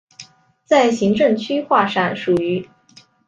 [0.65, 2.67] 在行政区划上属于。